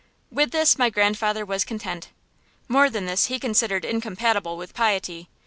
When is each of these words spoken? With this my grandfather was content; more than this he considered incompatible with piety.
With 0.31 0.49
this 0.49 0.79
my 0.79 0.89
grandfather 0.89 1.45
was 1.45 1.63
content; 1.63 2.09
more 2.67 2.89
than 2.89 3.05
this 3.05 3.27
he 3.27 3.37
considered 3.37 3.85
incompatible 3.85 4.57
with 4.57 4.73
piety. 4.73 5.29